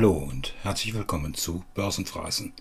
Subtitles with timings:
[0.00, 2.54] Hallo und herzlich willkommen zu Börsenphrasen.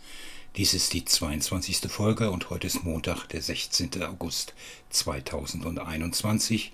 [0.58, 1.90] Dies ist die 22.
[1.90, 4.04] Folge und heute ist Montag, der 16.
[4.04, 4.54] August
[4.90, 6.74] 2021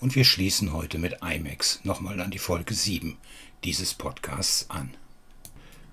[0.00, 3.16] und wir schließen heute mit IMAX nochmal an die Folge 7
[3.64, 4.92] dieses Podcasts an.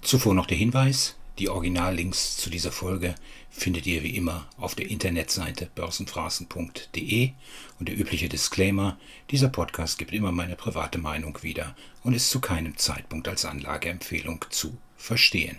[0.02, 3.16] Zuvor noch der Hinweis, die Originallinks zu dieser Folge
[3.50, 7.32] findet ihr wie immer auf der Internetseite börsenphrasen.de
[7.80, 9.00] und der übliche Disclaimer,
[9.32, 14.46] dieser Podcast gibt immer meine private Meinung wieder und ist zu keinem Zeitpunkt als Anlageempfehlung
[14.50, 15.58] zu verstehen.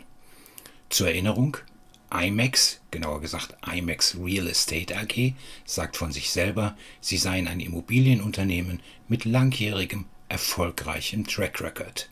[0.91, 1.57] Zur Erinnerung,
[2.13, 5.33] IMAX, genauer gesagt IMAX Real Estate AG,
[5.65, 12.11] sagt von sich selber, sie seien ein Immobilienunternehmen mit langjährigem, erfolgreichem Track Record.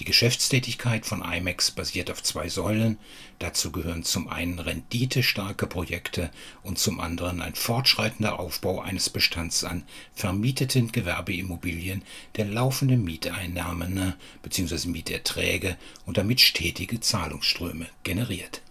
[0.00, 2.98] Die Geschäftstätigkeit von IMAX basiert auf zwei Säulen.
[3.38, 6.30] Dazu gehören zum einen renditestarke Projekte
[6.62, 12.02] und zum anderen ein fortschreitender Aufbau eines Bestands an vermieteten Gewerbeimmobilien,
[12.36, 14.88] der laufende Mieteinnahmen äh, bzw.
[14.88, 15.76] Mieterträge
[16.06, 18.62] und damit stetige Zahlungsströme generiert.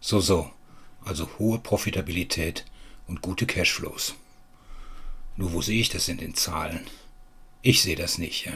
[0.00, 0.50] So, so,
[1.04, 2.64] also hohe Profitabilität
[3.06, 4.14] und gute Cashflows.
[5.36, 6.80] Nur wo sehe ich das in den Zahlen?
[7.60, 8.46] Ich sehe das nicht.
[8.46, 8.54] Ja.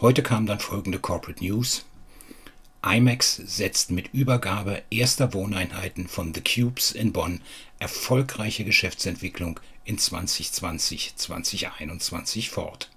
[0.00, 1.84] Heute kam dann folgende Corporate News.
[2.86, 7.40] IMAX setzt mit Übergabe erster Wohneinheiten von The Cubes in Bonn
[7.80, 12.90] erfolgreiche Geschäftsentwicklung in 2020-2021 fort.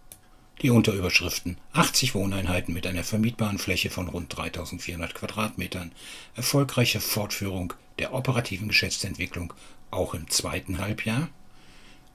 [0.61, 5.93] Die Unterüberschriften 80 Wohneinheiten mit einer vermietbaren Fläche von rund 3400 Quadratmetern,
[6.35, 9.55] erfolgreiche Fortführung der operativen Geschäftsentwicklung
[9.89, 11.29] auch im zweiten Halbjahr,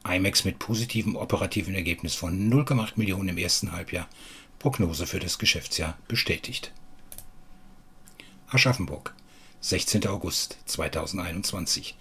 [0.08, 4.06] IMAX mit positivem operativen Ergebnis von 0,8 Millionen im ersten Halbjahr
[4.58, 6.72] Prognose für das Geschäftsjahr bestätigt.
[8.48, 9.14] Aschaffenburg,
[9.60, 10.06] 16.
[10.06, 11.96] August 2021.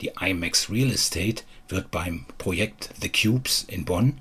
[0.00, 4.18] Die IMAX Real Estate wird beim Projekt The Cubes in Bonn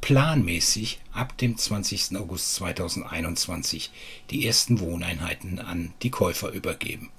[0.00, 2.16] planmäßig ab dem 20.
[2.16, 3.90] August 2021
[4.30, 7.10] die ersten Wohneinheiten an die Käufer übergeben.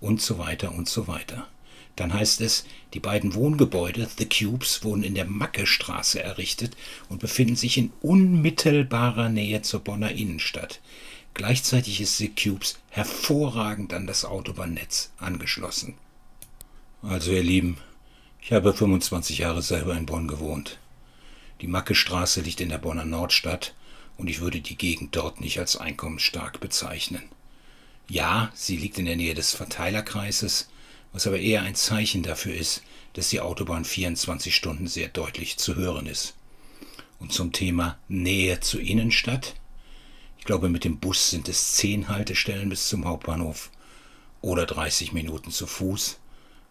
[0.00, 1.46] Und so weiter und so weiter.
[1.96, 6.76] Dann heißt es, die beiden Wohngebäude The Cubes wurden in der Mackestraße errichtet
[7.08, 10.80] und befinden sich in unmittelbarer Nähe zur Bonner Innenstadt.
[11.34, 15.94] Gleichzeitig ist The Cubes hervorragend an das Autobahnnetz angeschlossen.
[17.02, 17.78] Also ihr Lieben,
[18.40, 20.78] ich habe 25 Jahre selber in Bonn gewohnt.
[21.60, 23.74] Die Mackestraße liegt in der Bonner Nordstadt
[24.16, 27.22] und ich würde die Gegend dort nicht als einkommensstark bezeichnen.
[28.08, 30.68] Ja, sie liegt in der Nähe des Verteilerkreises,
[31.14, 32.82] was aber eher ein Zeichen dafür ist,
[33.14, 36.34] dass die Autobahn 24 Stunden sehr deutlich zu hören ist.
[37.20, 39.54] Und zum Thema Nähe zur Innenstadt.
[40.38, 43.70] Ich glaube, mit dem Bus sind es 10 Haltestellen bis zum Hauptbahnhof
[44.42, 46.18] oder 30 Minuten zu Fuß.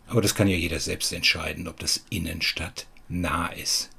[0.08, 3.90] Aber das kann ja jeder selbst entscheiden, ob das Innenstadt nah ist.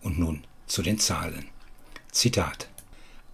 [0.00, 1.46] Und nun zu den Zahlen.
[2.10, 2.69] Zitat.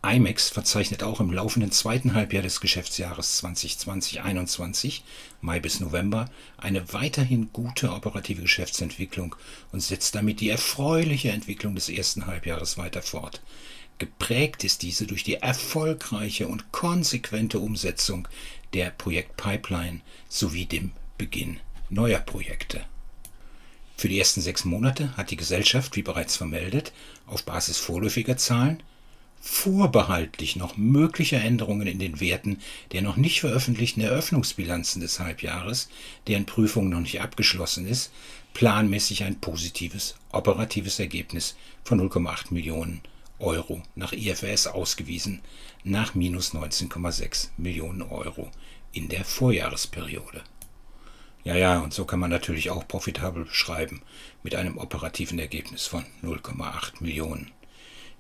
[0.07, 5.01] IMAX verzeichnet auch im laufenden zweiten Halbjahr des Geschäftsjahres 2020-21,
[5.41, 9.35] Mai bis November, eine weiterhin gute operative Geschäftsentwicklung
[9.73, 13.43] und setzt damit die erfreuliche Entwicklung des ersten Halbjahres weiter fort.
[13.99, 18.29] Geprägt ist diese durch die erfolgreiche und konsequente Umsetzung
[18.75, 21.59] der Projektpipeline sowie dem Beginn
[21.91, 22.85] neuer Projekte.
[23.97, 26.93] Für die ersten sechs Monate hat die Gesellschaft, wie bereits vermeldet,
[27.27, 28.83] auf Basis vorläufiger Zahlen
[29.47, 32.59] vorbehaltlich noch mögliche Änderungen in den Werten
[32.91, 35.89] der noch nicht veröffentlichten Eröffnungsbilanzen des Halbjahres,
[36.27, 38.11] deren Prüfung noch nicht abgeschlossen ist,
[38.55, 43.03] planmäßig ein positives operatives Ergebnis von 0,8 Millionen
[43.39, 45.43] Euro nach IFRS ausgewiesen,
[45.85, 48.51] nach minus 19,6 Millionen Euro
[48.93, 50.43] in der Vorjahresperiode.
[51.45, 54.03] Ja, ja, und so kann man natürlich auch profitabel beschreiben
[54.43, 57.53] mit einem operativen Ergebnis von 0,8 Millionen.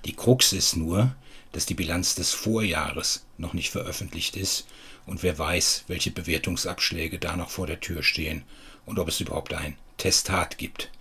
[0.06, 1.17] Die Krux ist nur,
[1.50, 4.69] dass die Bilanz des Vorjahres noch nicht veröffentlicht ist
[5.05, 8.45] und wer weiß, welche Bewertungsabschläge da noch vor der Tür stehen
[8.84, 10.93] und ob es überhaupt ein Testat gibt.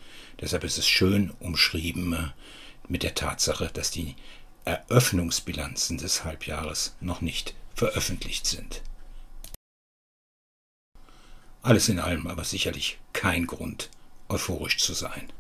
[0.42, 2.30] Deshalb ist es schön umschrieben äh,
[2.88, 4.16] mit der Tatsache, dass die
[4.64, 8.82] Eröffnungsbilanzen des Halbjahres noch nicht veröffentlicht sind.
[11.62, 13.92] Alles in allem aber sicherlich kein Grund,
[14.30, 15.32] euphorisch zu sein.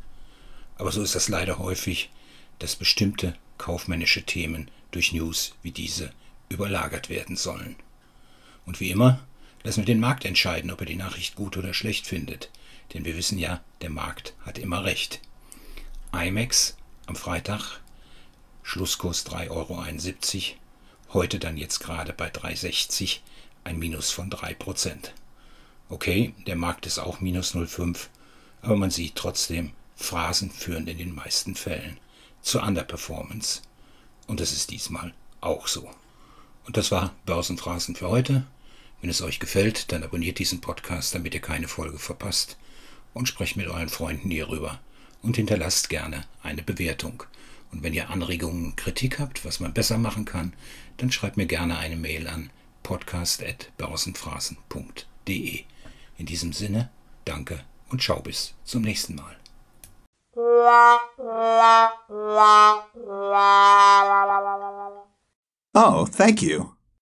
[0.75, 2.12] Aber so ist das leider häufig,
[2.60, 6.12] dass bestimmte kaufmännische Themen durch News wie diese
[6.50, 7.75] überlagert werden sollen.
[8.66, 9.25] Und wie immer,
[9.63, 12.50] lassen wir den Markt entscheiden, ob er die Nachricht gut oder schlecht findet,
[12.94, 15.22] denn wir wissen ja, der Markt hat immer recht.
[16.13, 17.81] IMAX am Freitag,
[18.63, 20.56] Schlusskurs 3,71 Euro,
[21.13, 23.19] heute dann jetzt gerade bei 3,60,
[23.63, 25.10] ein Minus von 3%.
[25.90, 28.07] Okay, der Markt ist auch minus 0,5,
[28.62, 32.00] aber man sieht trotzdem, Phrasen führen in den meisten Fällen
[32.45, 33.62] zur Underperformance.
[34.27, 35.89] Und das ist diesmal auch so.
[36.65, 38.45] Und das war Börsenphrasen für heute.
[39.01, 42.56] Wenn es euch gefällt, dann abonniert diesen Podcast, damit ihr keine Folge verpasst.
[43.13, 44.80] Und sprecht mit euren Freunden hierüber.
[45.21, 47.24] Und hinterlasst gerne eine Bewertung.
[47.71, 50.53] Und wenn ihr Anregungen Kritik habt, was man besser machen kann,
[50.97, 52.51] dann schreibt mir gerne eine Mail an
[52.83, 55.63] podcast.börsenphrasen.de.
[56.18, 56.89] In diesem Sinne,
[57.25, 59.36] danke und schau bis zum nächsten Mal.
[65.74, 66.75] Oh, thank you.